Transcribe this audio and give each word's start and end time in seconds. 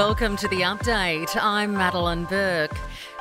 Welcome 0.00 0.34
to 0.38 0.48
the 0.48 0.62
update. 0.62 1.36
I'm 1.38 1.74
Madeline 1.74 2.24
Burke. 2.24 2.74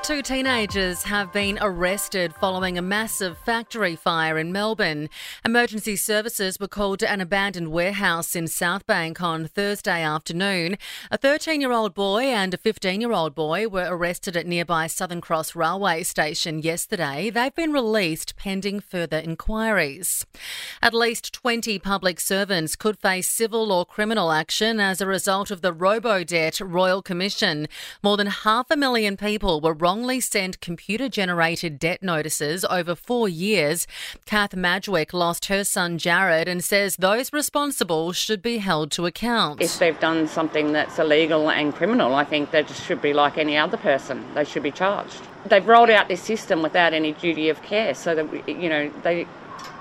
Two 0.10 0.24
teenagers 0.24 1.04
have 1.04 1.32
been 1.32 1.60
arrested 1.62 2.34
following 2.34 2.80
a 2.80 2.82
massive 2.82 3.38
factory 3.38 3.96
fire 3.96 4.40
in 4.40 4.52
Melbourne. 4.52 5.08
Emergency 5.46 5.96
services 5.96 6.60
were 6.60 6.68
called 6.68 6.98
to 7.02 7.12
an 7.12 7.22
abandoned 7.22 7.68
warehouse 7.68 8.36
in 8.36 8.46
Southbank 8.46 9.22
on 9.22 9.48
Thursday 9.48 10.02
afternoon. 10.02 10.80
A 11.12 11.18
13 11.20 11.62
year 11.62 11.72
old 11.72 11.94
boy 11.94 12.24
and 12.24 12.56
a 12.56 12.58
15 12.58 13.02
year 13.02 13.12
old 13.12 13.36
boy 13.36 13.68
were 13.68 13.86
arrested 13.88 14.36
at 14.36 14.48
nearby 14.48 14.88
Southern 14.88 15.22
Cross 15.22 15.56
Railway 15.56 16.02
Station 16.02 16.58
yesterday. 16.58 17.30
They've 17.30 17.54
been 17.54 17.72
released 17.72 18.36
pending 18.36 18.80
further 18.80 19.20
inquiries. 19.20 20.26
At 20.82 20.96
least 20.96 21.34
20 21.34 21.78
public 21.78 22.20
servants 22.20 22.76
could 22.76 22.98
face 22.98 23.30
civil 23.30 23.72
or 23.72 23.86
criminal 23.86 24.32
action 24.32 24.80
as 24.80 25.02
a 25.02 25.06
result 25.06 25.52
of 25.52 25.62
the 25.62 25.72
Robodebt 25.72 26.68
Royal 26.68 27.04
Commission. 27.04 27.68
More 28.02 28.18
than 28.18 28.26
half 28.26 28.72
a 28.72 28.76
million 28.76 29.16
people 29.16 29.62
were 29.62 29.76
wrongly 30.00 30.22
sent 30.22 30.62
computer 30.62 31.10
generated 31.10 31.78
debt 31.78 32.02
notices 32.02 32.64
over 32.70 32.96
four 32.96 33.28
years. 33.28 33.86
Kath 34.26 34.52
Madgwick 34.52 35.12
lost 35.12 35.48
her 35.48 35.66
son 35.66 35.98
Jared 35.98 36.48
and 36.48 36.64
says 36.64 36.96
those 36.96 37.34
responsible 37.34 38.14
should 38.14 38.42
be 38.42 38.60
held 38.60 38.92
to 38.92 39.06
account. 39.06 39.62
If 39.62 39.78
they've 39.78 40.00
done 40.00 40.30
something 40.30 40.72
that's 40.72 40.98
illegal 41.00 41.50
and 41.50 41.76
criminal, 41.76 42.16
I 42.16 42.24
think 42.24 42.52
they 42.52 42.64
just 42.64 42.86
should 42.86 43.02
be 43.02 43.12
like 43.12 43.38
any 43.38 43.58
other 43.58 43.76
person. 43.76 44.24
They 44.36 44.46
should 44.46 44.64
be 44.64 44.72
charged. 44.72 45.22
They've 45.46 45.68
rolled 45.68 45.90
out 45.90 46.08
this 46.08 46.22
system 46.22 46.62
without 46.62 46.94
any 46.94 47.12
duty 47.12 47.50
of 47.50 47.62
care 47.62 47.94
so 47.94 48.16
that, 48.16 48.48
you 48.48 48.70
know, 48.70 48.90
they 49.04 49.28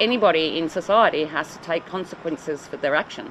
anybody 0.00 0.58
in 0.58 0.68
society 0.68 1.26
has 1.26 1.56
to 1.56 1.62
take 1.62 1.86
consequences 1.86 2.66
for 2.66 2.76
their 2.76 2.96
action. 2.96 3.30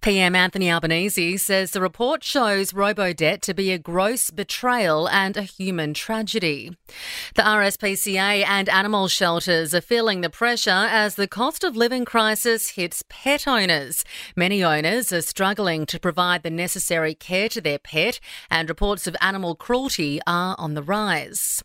PM 0.00 0.34
Anthony 0.34 0.70
Albanese 0.70 1.36
says 1.36 1.72
the 1.72 1.80
report 1.82 2.24
shows 2.24 2.72
Robodebt 2.72 3.42
to 3.42 3.52
be 3.52 3.70
a 3.70 3.78
gross 3.78 4.30
betrayal 4.30 5.06
and 5.10 5.36
a 5.36 5.42
human 5.42 5.92
tragedy. 5.92 6.74
The 7.34 7.42
RSPCA 7.42 8.46
and 8.46 8.70
animal 8.70 9.08
shelters 9.08 9.74
are 9.74 9.82
feeling 9.82 10.22
the 10.22 10.30
pressure 10.30 10.70
as 10.70 11.16
the 11.16 11.28
cost 11.28 11.64
of 11.64 11.76
living 11.76 12.06
crisis 12.06 12.70
hits 12.70 13.04
pet 13.10 13.46
owners. 13.46 14.02
Many 14.34 14.64
owners 14.64 15.12
are 15.12 15.20
struggling 15.20 15.84
to 15.86 16.00
provide 16.00 16.44
the 16.44 16.50
necessary 16.50 17.14
care 17.14 17.50
to 17.50 17.60
their 17.60 17.78
pet, 17.78 18.20
and 18.50 18.70
reports 18.70 19.06
of 19.06 19.14
animal 19.20 19.54
cruelty 19.54 20.18
are 20.26 20.56
on 20.58 20.72
the 20.72 20.82
rise. 20.82 21.62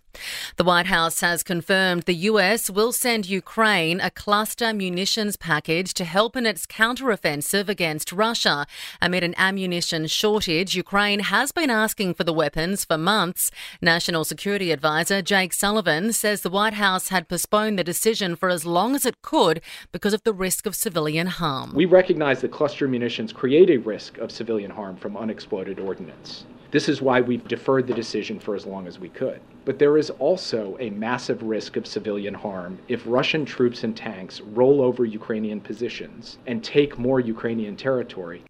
The 0.58 0.63
White 0.63 0.85
House 0.85 1.21
has 1.21 1.44
confirmed 1.44 2.03
the 2.03 2.13
US 2.31 2.69
will 2.69 2.91
send 2.91 3.25
Ukraine 3.27 3.99
a 3.99 4.09
cluster 4.09 4.73
munitions 4.73 5.38
package 5.38 5.94
to 5.95 6.05
help 6.05 6.35
in 6.35 6.45
its 6.45 6.66
counteroffensive 6.66 7.67
against 7.69 8.11
Russia. 8.11 8.66
Amid 9.02 9.23
an 9.23 9.36
ammunition 9.38 10.08
shortage, 10.08 10.75
Ukraine 10.75 11.19
has 11.19 11.52
been 11.52 11.69
asking 11.69 12.13
for 12.13 12.23
the 12.23 12.33
weapons 12.33 12.86
for 12.86 12.97
months. 12.97 13.52
National 13.81 14.23
Security 14.23 14.71
Advisor 14.71 15.21
Jake 15.21 15.53
Sullivan 15.53 16.13
says 16.13 16.41
the 16.41 16.49
White 16.49 16.75
House 16.75 17.09
had 17.09 17.27
postponed 17.27 17.77
the 17.77 17.83
decision 17.83 18.36
for 18.36 18.49
as 18.49 18.66
long 18.66 18.95
as 18.95 19.05
it 19.05 19.21
could 19.21 19.61
because 19.91 20.13
of 20.13 20.23
the 20.23 20.33
risk 20.33 20.66
of 20.66 20.75
civilian 20.75 21.27
harm. 21.27 21.73
We 21.73 21.86
recognize 21.86 22.41
that 22.41 22.52
cluster 22.52 22.88
munitions 22.88 23.33
create 23.33 23.69
a 23.69 23.77
risk 23.77 24.17
of 24.17 24.31
civilian 24.31 24.71
harm 24.71 24.95
from 24.97 25.17
unexploded 25.17 25.80
ordnance. 25.80 26.45
This 26.76 26.90
is 26.90 27.02
why 27.02 27.22
we've 27.22 27.48
deferred 27.48 27.88
the 27.88 27.94
decision 27.94 28.38
for 28.38 28.54
as 28.54 28.66
long 28.66 28.86
as 28.86 29.00
we 29.00 29.08
could. 29.08 29.40
But 29.64 29.80
there 29.80 29.98
is 29.98 30.09
also 30.09 30.76
a 30.82 30.90
massive 30.90 31.42
risk 31.42 31.78
of 31.78 31.88
civilian 31.88 32.34
harm 32.34 32.80
if 32.90 33.02
Russian 33.06 33.45
troops 33.45 33.86
and 33.86 33.95
tanks 33.95 34.42
roll 34.42 34.82
over 34.82 35.06
Ukrainian 35.06 35.62
positions 35.62 36.38
and 36.48 36.62
take 36.62 37.00
more 37.00 37.22
Ukrainian 37.22 37.78
territory. 37.78 38.44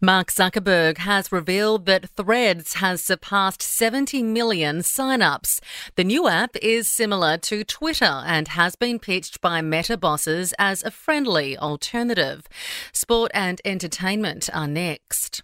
Mark 0.00 0.30
Zuckerberg 0.30 0.98
has 0.98 1.32
revealed 1.32 1.86
that 1.86 2.08
Threads 2.10 2.74
has 2.74 3.02
surpassed 3.02 3.62
70 3.62 4.22
million 4.22 4.84
sign-ups. 4.84 5.60
The 5.96 6.04
new 6.04 6.28
app 6.28 6.54
is 6.62 6.88
similar 6.88 7.36
to 7.38 7.64
Twitter 7.64 8.22
and 8.24 8.46
has 8.46 8.76
been 8.76 9.00
pitched 9.00 9.40
by 9.40 9.60
Meta 9.60 9.96
bosses 9.96 10.54
as 10.56 10.84
a 10.84 10.92
friendly 10.92 11.58
alternative. 11.58 12.46
Sport 12.92 13.32
and 13.34 13.60
entertainment 13.64 14.48
are 14.54 14.68
next. 14.68 15.42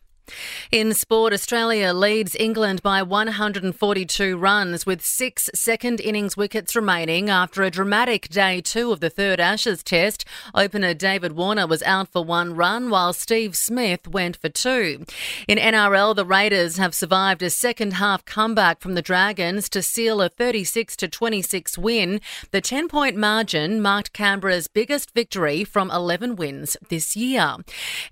In 0.70 0.92
sport, 0.92 1.32
Australia 1.32 1.94
leads 1.94 2.36
England 2.36 2.82
by 2.82 3.00
142 3.02 4.36
runs 4.36 4.84
with 4.84 5.02
six 5.02 5.48
second 5.54 5.98
innings 5.98 6.36
wickets 6.36 6.76
remaining 6.76 7.30
after 7.30 7.62
a 7.62 7.70
dramatic 7.70 8.28
day 8.28 8.60
two 8.60 8.92
of 8.92 9.00
the 9.00 9.08
third 9.08 9.40
Ashes 9.40 9.82
test. 9.82 10.26
Opener 10.54 10.92
David 10.92 11.32
Warner 11.32 11.66
was 11.66 11.82
out 11.84 12.08
for 12.08 12.22
one 12.22 12.54
run 12.54 12.90
while 12.90 13.14
Steve 13.14 13.56
Smith 13.56 14.06
went 14.06 14.36
for 14.36 14.50
two. 14.50 15.06
In 15.48 15.56
NRL, 15.56 16.14
the 16.14 16.26
Raiders 16.26 16.76
have 16.76 16.94
survived 16.94 17.40
a 17.40 17.48
second 17.48 17.94
half 17.94 18.26
comeback 18.26 18.80
from 18.80 18.94
the 18.94 19.00
Dragons 19.00 19.70
to 19.70 19.80
seal 19.80 20.20
a 20.20 20.28
36 20.28 20.96
to 20.96 21.08
26 21.08 21.78
win. 21.78 22.20
The 22.50 22.60
10 22.60 22.88
point 22.88 23.16
margin 23.16 23.80
marked 23.80 24.12
Canberra's 24.12 24.68
biggest 24.68 25.14
victory 25.14 25.64
from 25.64 25.90
11 25.90 26.36
wins 26.36 26.76
this 26.90 27.16
year. 27.16 27.56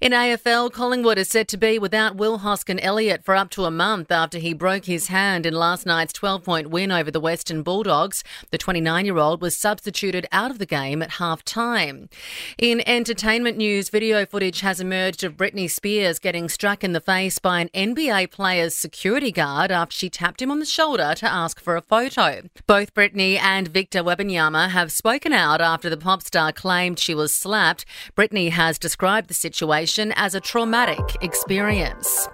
In 0.00 0.12
AFL, 0.12 0.72
Collingwood 0.72 1.18
is 1.18 1.28
set 1.28 1.48
to 1.48 1.58
be 1.58 1.78
without 1.78 2.16
Will 2.16 2.45
Hoskin 2.46 2.78
Elliott 2.78 3.24
for 3.24 3.34
up 3.34 3.50
to 3.50 3.64
a 3.64 3.72
month 3.72 4.12
after 4.12 4.38
he 4.38 4.54
broke 4.54 4.84
his 4.84 5.08
hand 5.08 5.46
in 5.46 5.52
last 5.52 5.84
night's 5.84 6.12
12 6.12 6.44
point 6.44 6.70
win 6.70 6.92
over 6.92 7.10
the 7.10 7.18
Western 7.18 7.64
Bulldogs. 7.64 8.22
The 8.52 8.56
29 8.56 9.04
year 9.04 9.18
old 9.18 9.42
was 9.42 9.56
substituted 9.56 10.28
out 10.30 10.52
of 10.52 10.60
the 10.60 10.64
game 10.64 11.02
at 11.02 11.14
half 11.14 11.44
time. 11.44 12.08
In 12.56 12.88
entertainment 12.88 13.56
news, 13.56 13.88
video 13.88 14.24
footage 14.24 14.60
has 14.60 14.80
emerged 14.80 15.24
of 15.24 15.36
Britney 15.36 15.68
Spears 15.68 16.20
getting 16.20 16.48
struck 16.48 16.84
in 16.84 16.92
the 16.92 17.00
face 17.00 17.40
by 17.40 17.58
an 17.58 17.68
NBA 17.74 18.30
player's 18.30 18.76
security 18.76 19.32
guard 19.32 19.72
after 19.72 19.96
she 19.96 20.08
tapped 20.08 20.40
him 20.40 20.52
on 20.52 20.60
the 20.60 20.66
shoulder 20.66 21.14
to 21.16 21.26
ask 21.28 21.58
for 21.58 21.74
a 21.74 21.82
photo. 21.82 22.42
Both 22.68 22.94
Britney 22.94 23.40
and 23.40 23.66
Victor 23.66 24.04
Wembanyama 24.04 24.70
have 24.70 24.92
spoken 24.92 25.32
out 25.32 25.60
after 25.60 25.90
the 25.90 25.96
pop 25.96 26.22
star 26.22 26.52
claimed 26.52 27.00
she 27.00 27.12
was 27.12 27.34
slapped. 27.34 27.84
Britney 28.16 28.50
has 28.50 28.78
described 28.78 29.26
the 29.26 29.34
situation 29.34 30.12
as 30.12 30.36
a 30.36 30.40
traumatic 30.40 31.16
experience. 31.20 32.28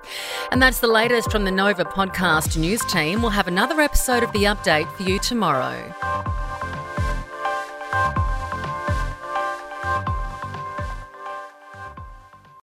And 0.50 0.60
that's 0.60 0.80
the 0.80 0.86
latest 0.86 1.30
from 1.30 1.44
the 1.44 1.50
Nova 1.50 1.84
podcast 1.84 2.56
news 2.56 2.84
team. 2.86 3.22
We'll 3.22 3.30
have 3.30 3.48
another 3.48 3.80
episode 3.80 4.22
of 4.22 4.32
The 4.32 4.44
Update 4.44 4.90
for 4.92 5.02
you 5.02 5.18
tomorrow. 5.18 5.94